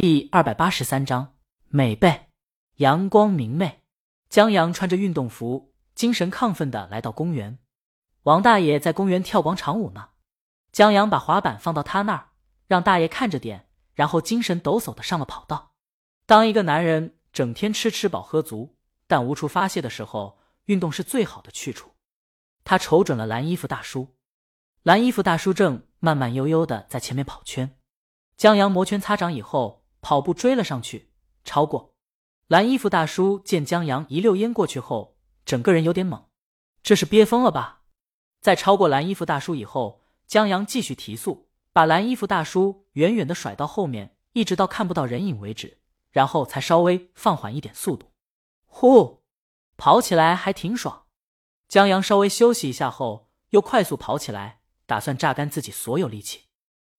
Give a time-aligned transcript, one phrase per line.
[0.00, 1.34] 第二百八十三章
[1.66, 2.28] 美背，
[2.76, 3.82] 阳光明媚。
[4.28, 7.58] 江阳穿着运动服，精神亢奋的来到公园。
[8.22, 10.10] 王大爷在公园跳广场舞呢。
[10.70, 12.28] 江阳把滑板放到他那儿，
[12.68, 15.72] 让大爷看着点，然后精神抖擞的上了跑道。
[16.26, 18.76] 当一个男人整天吃吃饱喝足，
[19.08, 21.90] 但无处发泄的时候，运动是最好的去处。
[22.62, 24.14] 他瞅准了蓝衣服大叔，
[24.84, 27.76] 蓝衣服大叔正慢慢悠悠的在前面跑圈。
[28.36, 29.77] 江阳摩拳擦掌以后。
[30.00, 31.10] 跑步追了上去，
[31.44, 31.94] 超过
[32.46, 33.38] 蓝衣服大叔。
[33.40, 36.24] 见江阳一溜烟过去后，整个人有点懵，
[36.82, 37.82] 这是憋疯了吧？
[38.40, 45.78] 在超过蓝衣服大叔以后，江阳继续提速，把蓝衣服大叔远远的甩到后面，一直到看不到人影为止，
[46.10, 48.12] 然后才稍微放缓一点速度。
[48.66, 49.22] 呼，
[49.76, 51.06] 跑起来还挺爽。
[51.68, 56.44] 江阳稍微休息一下后，又快速跑起来，打算榨干自己所有力气。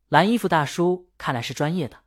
[0.10, 2.02] 蓝衣服大叔看来是专业的。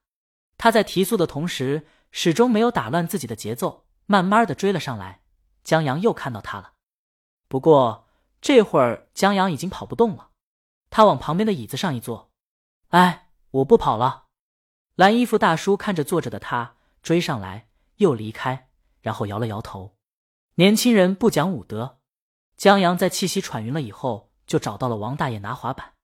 [0.63, 5.23] 他在提速的同时，始终没有打乱自己的节奏，慢慢的追了上来。
[5.65, 6.75] 江阳又看到他了，
[7.49, 8.07] 不过
[8.41, 10.29] 这会儿江阳已经跑不动了。
[10.89, 12.31] 他往旁边的椅子上一坐，
[12.91, 14.27] 哎，我不跑了。
[14.95, 17.67] 蓝衣服大叔看着坐着的他，追上来
[17.97, 18.69] 又离开，
[19.01, 19.97] 然后摇了摇头。
[20.55, 21.99] 年轻人不讲武德。
[22.57, 25.95] 江阳在气息喘匀了以后，就找到了王大爷拿滑板。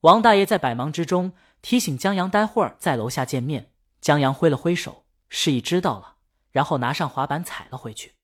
[0.00, 3.69] 王大爷在百忙之中提醒江阳，待会儿在楼下见面。
[4.00, 6.16] 江阳挥了挥手，示意知道了，
[6.50, 8.14] 然后拿上滑板踩了回去。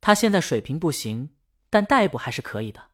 [0.00, 1.30] 他现在水平不行，
[1.70, 2.90] 但代步还是可以的。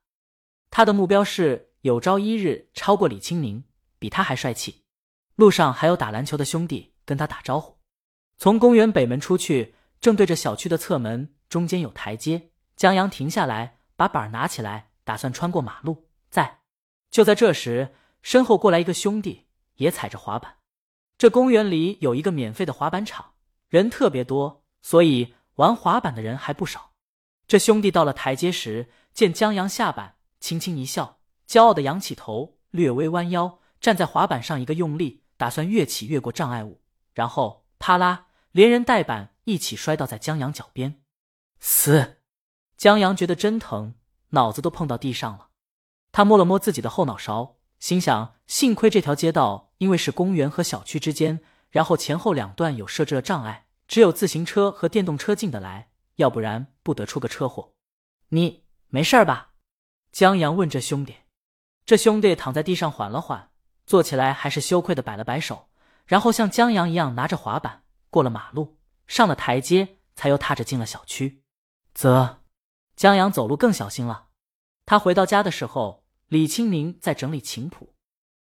[0.70, 3.64] 他的目标是有朝一日超过李青宁，
[3.98, 4.84] 比他还帅气。
[5.34, 7.78] 路上还有打篮球的兄弟跟他打招呼。
[8.36, 12.50] 从公园北门出去，正对着小区的侧门，中间有台阶。
[12.76, 16.08] 江阳停下来，把板拿起来，打算穿过马路。
[16.28, 16.60] 在
[17.10, 20.58] 就在这时，身后过来一个兄弟，也踩着滑板。
[21.20, 23.34] 这公园里有一个免费的滑板场，
[23.68, 26.92] 人特别多，所以玩滑板的人还不少。
[27.46, 36.80] 这兄弟到了台阶时，见江阳下板，轻轻一笑，骄傲的仰起头，略微弯腰，站在滑板上一个用力，打算跃起越过障碍物，
[37.12, 41.02] 然后啪啦，连人带板一起摔倒在江阳脚边。
[41.58, 42.22] 死！
[42.78, 43.94] 江阳觉得真疼，
[44.30, 45.48] 脑子都碰到地上了。
[46.12, 47.58] 他摸了摸自己的后脑勺。
[47.80, 57.72] 心想，幸亏这条街道因为是公园和小区之间，然后前后两段有设置了障碍，只有自行车和电动车进得来，要不然不得出个车祸。
[58.28, 59.52] 你没事吧？
[60.12, 61.16] 江阳问这兄弟。
[61.86, 63.50] 这兄弟躺在地上缓了缓，
[63.86, 65.70] 坐起来还是羞愧的摆了摆手，
[66.04, 68.76] 然后像江阳一样拿着滑板过了马路，
[69.06, 71.42] 上了台阶，才又踏着进了小区。
[71.94, 72.40] 啧，
[72.94, 74.26] 江阳走路更小心了。
[74.84, 75.99] 他回到家的时候。
[76.30, 77.96] 李青宁在整理琴谱，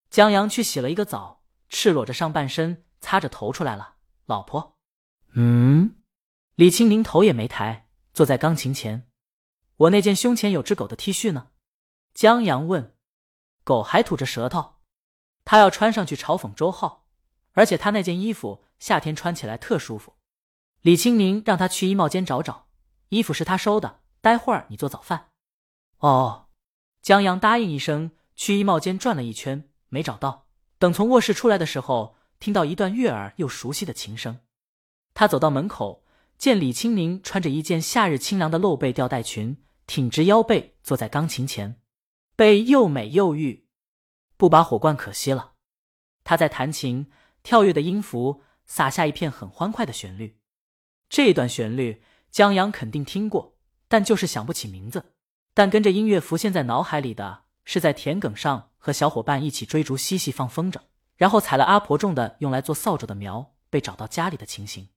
[0.09, 3.95] 江阳去洗了一个澡，赤裸着上半身，擦着头出来了。
[4.27, 4.77] 老婆，
[5.33, 5.97] 嗯，
[6.55, 9.09] 李青宁头也没抬，坐在钢琴前。
[9.75, 11.49] 我那件胸前有只狗的 T 恤呢？
[12.13, 12.95] 江阳问。
[13.65, 14.75] 狗还吐着舌头，
[15.43, 17.09] 他要穿上去嘲讽周浩，
[17.51, 20.13] 而且他那件衣服夏天穿起来特舒服。
[20.79, 22.69] 李青宁让他去衣帽间找找，
[23.09, 23.99] 衣服是他收的。
[24.21, 25.31] 待会儿你做早饭。
[25.97, 26.43] 哦。
[27.05, 30.47] 江阳答应一声，去衣帽间转了一圈，没找到。
[30.79, 34.39] 等从卧室出来的时候，听到一段悦耳又熟悉的琴声。
[35.13, 36.03] 他走到门口，
[36.39, 39.55] 见李青宁穿着一件夏日清凉的露背吊带裙，
[39.85, 41.79] 挺直腰背坐在钢琴前，
[42.35, 43.67] 背又美又玉，
[44.35, 45.51] 不把火罐可惜了。
[46.23, 47.11] 他在弹琴，
[47.43, 50.39] 跳跃的音符洒下一片很欢快的旋律。
[51.07, 52.01] 这段旋律
[52.31, 53.55] 江阳肯定听过，
[53.87, 55.11] 但就是想不起名字。
[55.55, 60.81] 但跟着音乐浮现在脑海里的是在田埂上和小伙伴一起追逐嬉戏放风筝，
[61.15, 64.89] 然后采了阿婆种的用来做扫帚的苗被找到家里的情形，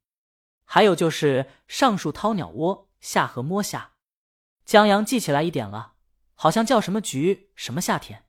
[0.64, 3.92] 还有就是上树掏鸟窝，下河摸虾。
[4.66, 5.92] 江阳记起来一点了，
[6.34, 8.24] 好像叫什么菊什么夏天。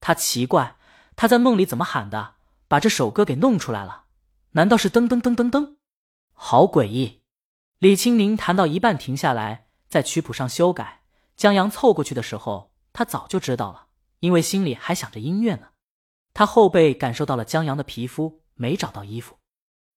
[0.00, 0.76] 他奇怪
[1.16, 2.36] 他在梦里怎么喊的，
[2.68, 4.04] 把这首歌给弄出来了？
[4.52, 5.76] 难道是噔噔噔噔噔？
[6.32, 7.22] 好诡异！
[7.78, 11.03] 李青宁弹到一半停下来，在曲谱上修改。
[11.36, 13.88] 江阳凑过去的时候，他早就知道了，
[14.20, 15.68] 因为心里还想着音乐呢。
[16.32, 19.38] 他后背感受到了江阳的皮肤，没找到衣服。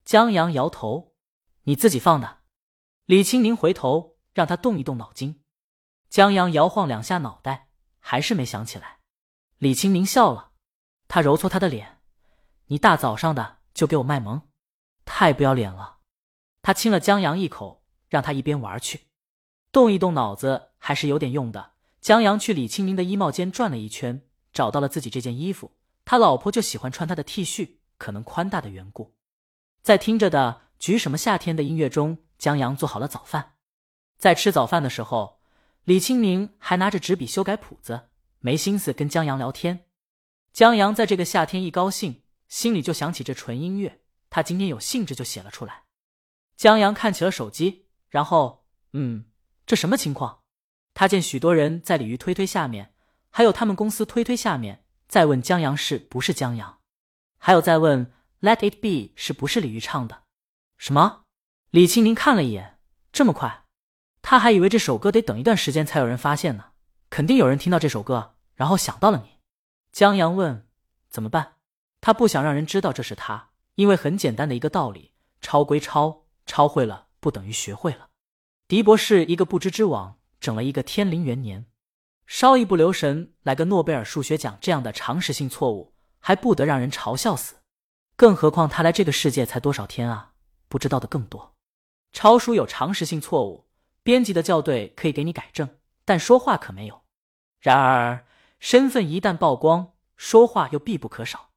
[0.05, 1.13] 江阳摇头
[1.63, 2.39] ：“你自己放的。”
[3.05, 5.43] 李青宁回头让他动一动脑筋。
[6.09, 7.69] 江阳摇晃两下脑袋，
[7.99, 8.99] 还是没想起来。
[9.57, 10.51] 李青宁笑了，
[11.07, 12.01] 他揉搓他的脸
[12.67, 14.49] ：“你大早上的就给我卖萌，
[15.05, 15.97] 太不要脸了。”
[16.61, 19.06] 他亲了江阳一口，让他一边玩去。
[19.71, 21.73] 动一动脑子还是有点用的。
[22.01, 24.21] 江阳去李清明的衣帽间转了一圈，
[24.53, 25.73] 找到了自己这件衣服。
[26.05, 29.15] 他老婆就喜欢穿他的 T 恤，可能宽大的缘故。
[29.81, 33.55] 在听着的“举什么夏天”的音乐中，江阳做好了早饭。
[34.17, 35.41] 在吃早饭的时候，
[35.83, 38.09] 李清明还拿着纸笔修改谱子，
[38.39, 39.85] 没心思跟江阳聊天。
[40.53, 45.83] 江阳在这个夏天一高兴，心里就想起这纯音乐，他今天有兴致就写了出来。
[46.55, 49.25] 江阳看起了手机，然后，嗯，
[49.67, 50.39] 这什么情况？
[50.93, 52.93] 他见许多人在鲤鱼推推下面，
[53.29, 56.79] 还有他们公司推推下面，在问江阳是不是江阳，
[57.37, 60.23] 还有在问 Let It Be 是不是鲤鱼唱的。
[60.77, 61.23] 什么？
[61.71, 62.79] 李清明看了一眼，
[63.11, 63.65] 这么快？
[64.21, 66.71] 他还以为这首歌得等一段时间才有人发现呢。
[67.09, 69.39] 肯定有人听到这首歌，然后想到了你。
[69.91, 70.65] 江阳问
[71.11, 71.55] ：“怎么办？”
[71.99, 75.11] 他不想让人知道这是他，因为很简单的一个道理：
[75.41, 78.06] 抄归抄，抄会了不等于学会了。
[78.67, 81.65] 狄博士一个不知之网，整了一个天灵元年，
[82.25, 87.55] 稍一不留神来个诺贝尔数学奖，这样的常识性错误还不得让人嘲笑死？
[88.17, 90.33] 更何况他来这个世界才多少天啊，
[90.67, 91.55] 不知道的更多。
[92.11, 93.69] 抄书有常识性错误，
[94.03, 97.03] 编辑的校对可以给你改正，但说话可没有。
[97.59, 98.25] 然而。
[98.59, 101.51] 身份一旦曝光，说话又必不可少，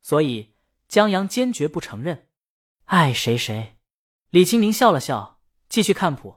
[0.00, 0.54] 所以
[0.88, 2.28] 江阳坚决不承认。
[2.86, 3.76] 爱谁谁。
[4.30, 6.36] 李清明笑了笑，继续看谱。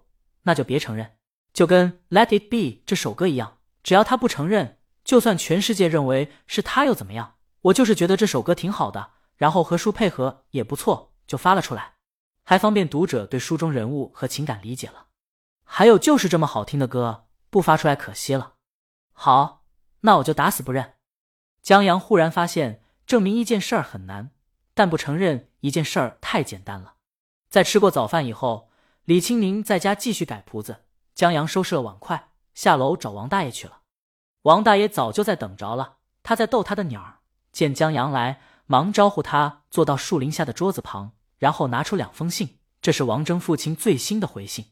[0.50, 1.12] 那就别承认，
[1.54, 7.36] 就跟《Let It Be》这首歌一样，只要他不承认，就算全世界认为是他又怎么样？
[7.62, 11.98] 我就是觉得这首歌挺好的，然后和书配合也不错，就发了出来，
[12.44, 15.06] 还方便读者对书中人物和情感理解了。
[15.64, 18.54] 还有就是这么好听的歌，不发出来可惜了。
[19.14, 19.60] 好。
[20.02, 20.94] 那我就打死不认。
[21.62, 24.32] 江阳忽然发现，证明一件事儿很难，
[24.74, 26.94] 但不承认一件事儿太简单了。
[27.50, 28.69] 在吃过早饭以后，
[29.10, 30.84] 李清宁在家继续改谱子，
[31.16, 33.80] 江阳收拾了碗筷，下楼找王大爷去了。
[34.44, 37.18] 王大爷早就在等着了，他在逗他的鸟儿。
[37.52, 44.66] 见江阳来，忙招呼他坐到树林下的桌子旁，然后拿出两封信，这是王征父亲最新的回信。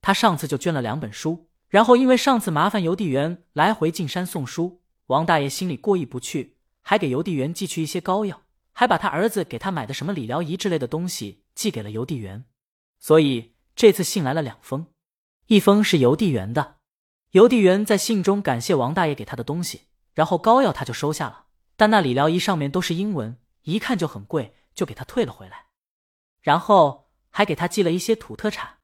[0.00, 1.48] 他上次就捐了两本书。
[1.66, 12.44] 然后因为上次麻烦邮递员来回进山送书，王大爷心里过意不去，还给邮递员寄去一些膏药，还把他儿子给他买的什么理疗仪之类的东西寄给了邮递员。
[13.00, 14.86] 所以这次信来了两封，
[15.46, 16.76] 一封是邮递员的，
[17.30, 21.46] 邮递员在信中感谢王大爷给他的东西，然后膏药他就收下了，
[21.76, 25.66] 但那理疗仪上面都是英文，一看就很贵，就给他退了回来，
[26.40, 28.78] 然后还给他寄了一些土特产。